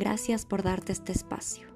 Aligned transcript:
Gracias 0.00 0.46
por 0.46 0.62
darte 0.62 0.92
este 0.92 1.12
espacio. 1.12 1.68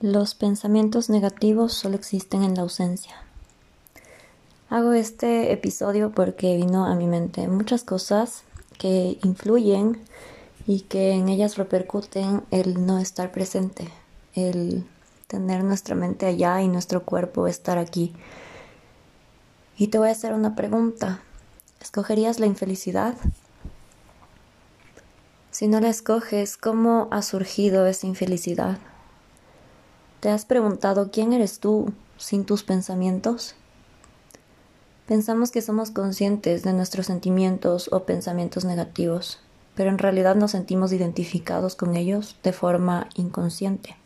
Los 0.00 0.34
pensamientos 0.34 1.08
negativos 1.08 1.74
solo 1.74 1.94
existen 1.94 2.42
en 2.42 2.56
la 2.56 2.62
ausencia. 2.62 3.14
Hago 4.68 4.94
este 4.94 5.52
episodio 5.52 6.10
porque 6.10 6.56
vino 6.56 6.86
a 6.86 6.96
mi 6.96 7.06
mente 7.06 7.46
muchas 7.46 7.84
cosas 7.84 8.42
que 8.80 9.20
influyen 9.22 10.00
y 10.66 10.80
que 10.80 11.12
en 11.12 11.28
ellas 11.28 11.56
repercuten 11.56 12.42
el 12.50 12.84
no 12.84 12.98
estar 12.98 13.30
presente, 13.30 13.88
el 14.34 14.84
tener 15.28 15.62
nuestra 15.62 15.94
mente 15.94 16.26
allá 16.26 16.60
y 16.62 16.66
nuestro 16.66 17.04
cuerpo 17.04 17.46
estar 17.46 17.78
aquí. 17.78 18.12
Y 19.76 19.86
te 19.86 19.98
voy 19.98 20.08
a 20.08 20.12
hacer 20.12 20.34
una 20.34 20.56
pregunta. 20.56 21.22
¿Escogerías 21.80 22.40
la 22.40 22.46
infelicidad? 22.46 23.14
Si 25.58 25.66
no 25.66 25.80
la 25.80 25.88
escoges, 25.88 26.56
¿cómo 26.56 27.08
ha 27.10 27.20
surgido 27.20 27.84
esa 27.88 28.06
infelicidad? 28.06 28.78
¿Te 30.20 30.30
has 30.30 30.44
preguntado 30.44 31.10
quién 31.10 31.32
eres 31.32 31.58
tú 31.58 31.92
sin 32.16 32.44
tus 32.44 32.62
pensamientos? 32.62 33.56
Pensamos 35.08 35.50
que 35.50 35.60
somos 35.60 35.90
conscientes 35.90 36.62
de 36.62 36.72
nuestros 36.74 37.06
sentimientos 37.06 37.88
o 37.90 38.04
pensamientos 38.04 38.64
negativos, 38.64 39.40
pero 39.74 39.90
en 39.90 39.98
realidad 39.98 40.36
nos 40.36 40.52
sentimos 40.52 40.92
identificados 40.92 41.74
con 41.74 41.96
ellos 41.96 42.36
de 42.44 42.52
forma 42.52 43.08
inconsciente. 43.16 43.96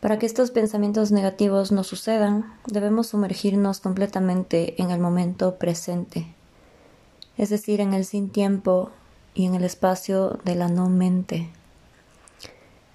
Para 0.00 0.18
que 0.18 0.26
estos 0.26 0.50
pensamientos 0.50 1.12
negativos 1.12 1.70
no 1.70 1.84
sucedan, 1.84 2.52
debemos 2.66 3.06
sumergirnos 3.06 3.78
completamente 3.78 4.82
en 4.82 4.90
el 4.90 4.98
momento 4.98 5.58
presente, 5.60 6.34
es 7.38 7.50
decir, 7.50 7.80
en 7.80 7.94
el 7.94 8.04
sin 8.04 8.30
tiempo 8.30 8.90
y 9.36 9.44
en 9.44 9.54
el 9.54 9.64
espacio 9.64 10.38
de 10.44 10.54
la 10.54 10.68
no 10.68 10.88
mente. 10.88 11.48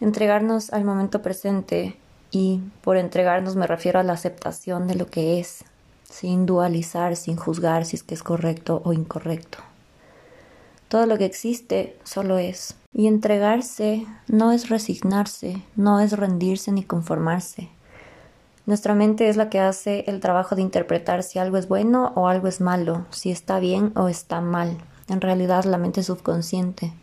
Entregarnos 0.02 0.73
al 0.73 0.84
momento 0.84 1.22
presente 1.22 1.95
y 2.31 2.61
por 2.81 2.97
entregarnos 2.97 3.56
me 3.56 3.67
refiero 3.67 4.00
a 4.00 4.03
la 4.03 4.14
aceptación 4.14 4.88
de 4.88 4.95
lo 4.95 5.06
que 5.06 5.39
es, 5.39 5.64
sin 6.03 6.47
dualizar, 6.47 7.16
sin 7.16 7.38
juzgar 7.38 7.86
si 7.86 7.95
es 7.95 8.03
que 8.03 8.16
es 8.16 8.23
correcto 8.23 8.81
o 8.84 8.92
incorrecto. 8.92 9.59
Todo 10.88 11.06
lo 11.06 11.17
que 11.17 11.25
existe 11.25 11.95
solo 12.03 12.39
es. 12.39 12.75
Y 12.92 13.08
entregarse 13.08 14.06
no 14.28 14.52
es 14.52 14.69
resignarse, 14.69 15.62
no 15.75 16.00
es 16.00 16.12
rendirse 16.14 16.72
ni 16.72 16.84
conformarse. 16.84 17.69
Nuestra 18.66 18.95
mente 18.95 19.30
es 19.30 19.38
la 19.38 19.50
que 19.50 19.59
hace 19.59 20.06
el 20.08 20.19
trabajo 20.19 20.56
de 20.56 20.64
interpretar 20.64 21.23
si 21.23 21.39
algo 21.39 21.58
es 21.58 21.67
bueno 21.67 22.12
o 22.16 22.28
algo 22.28 22.47
es 22.47 22.62
malo, 22.62 23.06
si 23.12 23.31
está 23.31 23.59
bien 23.59 23.94
o 23.95 24.08
está 24.08 24.42
mal. 24.42 24.78
En 25.11 25.19
realidad 25.19 25.65
la 25.65 25.77
mente 25.77 26.03
subconsciente. 26.03 26.93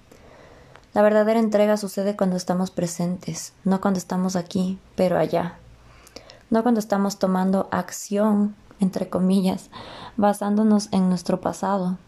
La 0.94 1.02
verdadera 1.02 1.38
entrega 1.38 1.76
sucede 1.76 2.16
cuando 2.16 2.36
estamos 2.36 2.70
presentes, 2.70 3.52
no 3.64 3.82
cuando 3.82 3.98
estamos 3.98 4.34
aquí, 4.34 4.78
pero 4.96 5.19
allá. 5.19 5.58
No 6.48 6.62
cuando 6.62 6.80
estamos 6.80 7.18
tomando 7.18 7.68
acción, 7.70 8.56
entre 8.80 9.10
comillas, 9.10 9.68
basándonos 10.16 10.88
en 10.91 11.10
nuestro 11.10 11.42
pasado, 11.42 11.98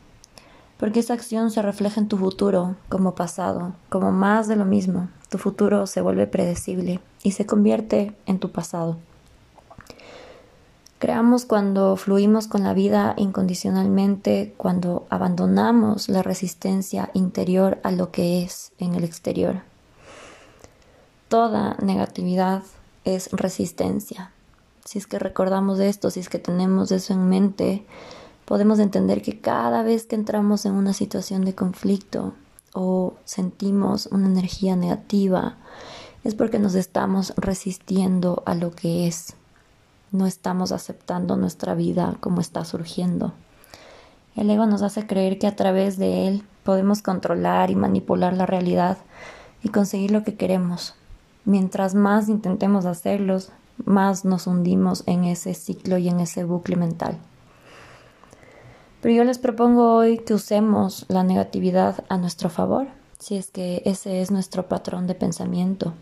porque 0.78 1.00
esa 1.00 1.12
acción 1.12 1.50
se 1.50 1.60
refleja 1.60 2.00
en 2.00 2.08
tu 2.08 2.16
futuro 2.16 2.76
como 2.88 3.14
pasado, 3.14 3.74
como 3.90 4.10
más 4.10 4.48
de 4.48 4.56
lo 4.56 4.64
mismo. 4.64 5.10
Tu 5.28 5.36
futuro 5.36 5.86
se 5.86 6.00
vuelve 6.00 6.26
predecible 6.26 7.00
y 7.22 7.32
se 7.32 7.44
convierte 7.44 8.16
en 8.24 8.38
tu 8.38 8.50
pasado. 8.50 8.96
Creamos 11.00 11.46
cuando 11.46 11.96
fluimos 11.96 12.46
con 12.46 12.62
la 12.62 12.74
vida 12.74 13.14
incondicionalmente, 13.16 14.52
cuando 14.58 15.06
abandonamos 15.08 16.10
la 16.10 16.22
resistencia 16.22 17.08
interior 17.14 17.78
a 17.84 17.90
lo 17.90 18.10
que 18.10 18.42
es 18.42 18.72
en 18.78 18.94
el 18.94 19.04
exterior. 19.04 19.62
Toda 21.28 21.78
negatividad 21.80 22.64
es 23.06 23.30
resistencia. 23.32 24.30
Si 24.84 24.98
es 24.98 25.06
que 25.06 25.18
recordamos 25.18 25.80
esto, 25.80 26.10
si 26.10 26.20
es 26.20 26.28
que 26.28 26.38
tenemos 26.38 26.92
eso 26.92 27.14
en 27.14 27.30
mente, 27.30 27.86
podemos 28.44 28.78
entender 28.78 29.22
que 29.22 29.40
cada 29.40 29.82
vez 29.82 30.04
que 30.04 30.16
entramos 30.16 30.66
en 30.66 30.74
una 30.74 30.92
situación 30.92 31.46
de 31.46 31.54
conflicto 31.54 32.34
o 32.74 33.14
sentimos 33.24 34.04
una 34.12 34.26
energía 34.26 34.76
negativa, 34.76 35.56
es 36.24 36.34
porque 36.34 36.58
nos 36.58 36.74
estamos 36.74 37.32
resistiendo 37.38 38.42
a 38.44 38.54
lo 38.54 38.72
que 38.72 39.06
es. 39.06 39.34
No 40.12 40.26
estamos 40.26 40.72
aceptando 40.72 41.36
nuestra 41.36 41.74
vida 41.74 42.16
como 42.20 42.40
está 42.40 42.64
surgiendo. 42.64 43.32
El 44.34 44.50
ego 44.50 44.66
nos 44.66 44.82
hace 44.82 45.06
creer 45.06 45.38
que 45.38 45.46
a 45.46 45.54
través 45.54 45.98
de 45.98 46.26
él 46.26 46.42
podemos 46.64 47.02
controlar 47.02 47.70
y 47.70 47.76
manipular 47.76 48.32
la 48.32 48.46
realidad 48.46 48.98
y 49.62 49.68
conseguir 49.68 50.10
lo 50.10 50.24
que 50.24 50.34
queremos. 50.34 50.94
Mientras 51.44 51.94
más 51.94 52.28
intentemos 52.28 52.86
hacerlos, 52.86 53.50
más 53.84 54.24
nos 54.24 54.46
hundimos 54.46 55.04
en 55.06 55.24
ese 55.24 55.54
ciclo 55.54 55.98
y 55.98 56.08
en 56.08 56.20
ese 56.20 56.44
bucle 56.44 56.76
mental. 56.76 57.18
Pero 59.00 59.14
yo 59.14 59.24
les 59.24 59.38
propongo 59.38 59.94
hoy 59.94 60.18
que 60.18 60.34
usemos 60.34 61.06
la 61.08 61.22
negatividad 61.22 62.04
a 62.08 62.18
nuestro 62.18 62.50
favor, 62.50 62.88
si 63.18 63.36
es 63.36 63.50
que 63.50 63.82
ese 63.84 64.20
es 64.20 64.30
nuestro 64.30 64.68
patrón 64.68 65.06
de 65.06 65.14
pensamiento. 65.14 65.94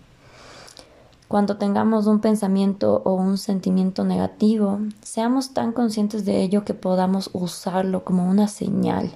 Cuando 1.29 1.59
tengamos 1.59 2.07
un 2.07 2.21
pensamiento 2.21 3.03
o 3.05 3.15
un 3.15 3.39
sentimiento 3.39 4.03
negativo, 4.05 4.81
seamos 5.03 5.53
tan 5.53 5.73
conscientes 5.73 6.25
de 6.25 6.43
ello 6.43 6.65
que 6.65 6.75
podamos 6.75 7.31
usarlo 7.35 8.03
como 8.03 8.29
una 8.29 8.49
señal, 8.49 9.13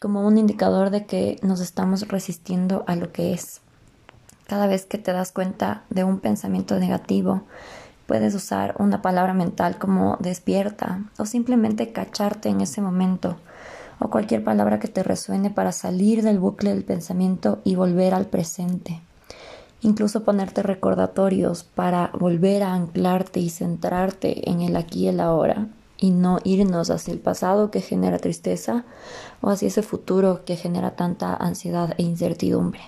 como 0.00 0.26
un 0.26 0.38
indicador 0.38 0.90
de 0.90 1.06
que 1.06 1.38
nos 1.42 1.60
estamos 1.60 2.06
resistiendo 2.08 2.84
a 2.86 2.94
lo 2.94 3.10
que 3.10 3.32
es. 3.32 3.62
Cada 4.46 4.66
vez 4.66 4.84
que 4.84 4.98
te 4.98 5.12
das 5.12 5.32
cuenta 5.32 5.84
de 5.88 6.04
un 6.04 6.20
pensamiento 6.20 6.78
negativo, 6.78 7.42
Puedes 8.06 8.34
usar 8.34 8.74
una 8.78 9.00
palabra 9.00 9.32
mental 9.32 9.78
como 9.78 10.18
despierta 10.20 11.00
o 11.16 11.24
simplemente 11.24 11.92
cacharte 11.92 12.50
en 12.50 12.60
ese 12.60 12.82
momento 12.82 13.36
o 13.98 14.10
cualquier 14.10 14.44
palabra 14.44 14.78
que 14.78 14.88
te 14.88 15.02
resuene 15.02 15.48
para 15.48 15.72
salir 15.72 16.22
del 16.22 16.38
bucle 16.38 16.70
del 16.70 16.84
pensamiento 16.84 17.60
y 17.64 17.76
volver 17.76 18.12
al 18.12 18.26
presente. 18.26 19.00
Incluso 19.84 20.24
ponerte 20.24 20.62
recordatorios 20.62 21.62
para 21.62 22.10
volver 22.18 22.62
a 22.62 22.72
anclarte 22.72 23.38
y 23.40 23.50
centrarte 23.50 24.48
en 24.50 24.62
el 24.62 24.76
aquí 24.76 25.00
y 25.00 25.08
el 25.08 25.20
ahora 25.20 25.68
y 25.98 26.10
no 26.10 26.38
irnos 26.42 26.88
hacia 26.88 27.12
el 27.12 27.20
pasado 27.20 27.70
que 27.70 27.82
genera 27.82 28.18
tristeza 28.18 28.86
o 29.42 29.50
hacia 29.50 29.68
ese 29.68 29.82
futuro 29.82 30.46
que 30.46 30.56
genera 30.56 30.96
tanta 30.96 31.34
ansiedad 31.34 31.92
e 31.98 32.02
incertidumbre. 32.02 32.80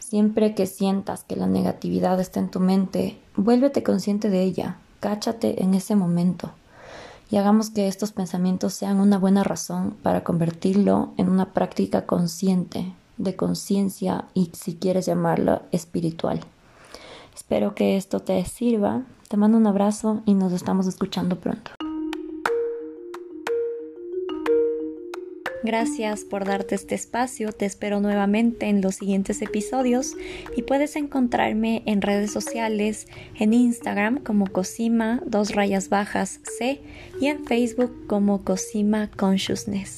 Siempre 0.00 0.56
que 0.56 0.66
sientas 0.66 1.22
que 1.22 1.36
la 1.36 1.46
negatividad 1.46 2.18
está 2.18 2.40
en 2.40 2.50
tu 2.50 2.58
mente, 2.58 3.16
vuélvete 3.36 3.84
consciente 3.84 4.28
de 4.28 4.42
ella, 4.42 4.78
cáchate 4.98 5.62
en 5.62 5.74
ese 5.74 5.94
momento 5.94 6.50
y 7.30 7.36
hagamos 7.36 7.70
que 7.70 7.86
estos 7.86 8.10
pensamientos 8.10 8.74
sean 8.74 8.98
una 8.98 9.18
buena 9.18 9.44
razón 9.44 9.96
para 10.02 10.24
convertirlo 10.24 11.12
en 11.16 11.28
una 11.28 11.52
práctica 11.52 12.06
consciente, 12.06 12.92
de 13.22 13.36
conciencia 13.36 14.26
y 14.34 14.50
si 14.52 14.74
quieres 14.74 15.06
llamarlo 15.06 15.62
espiritual. 15.72 16.40
Espero 17.34 17.74
que 17.74 17.96
esto 17.96 18.20
te 18.20 18.44
sirva. 18.44 19.02
Te 19.28 19.36
mando 19.36 19.56
un 19.56 19.66
abrazo 19.66 20.22
y 20.26 20.34
nos 20.34 20.52
estamos 20.52 20.86
escuchando 20.86 21.38
pronto. 21.40 21.72
Gracias 25.64 26.24
por 26.24 26.44
darte 26.44 26.74
este 26.74 26.96
espacio, 26.96 27.52
te 27.52 27.66
espero 27.66 28.00
nuevamente 28.00 28.66
en 28.66 28.82
los 28.82 28.96
siguientes 28.96 29.42
episodios 29.42 30.14
y 30.56 30.62
puedes 30.62 30.96
encontrarme 30.96 31.84
en 31.86 32.02
redes 32.02 32.32
sociales, 32.32 33.06
en 33.38 33.54
Instagram 33.54 34.18
como 34.24 34.48
Cosima, 34.48 35.22
dos 35.24 35.54
rayas 35.54 35.88
bajas 35.88 36.40
C 36.58 36.80
y 37.20 37.28
en 37.28 37.44
Facebook 37.44 38.08
como 38.08 38.42
Cosima 38.42 39.08
Consciousness. 39.16 39.90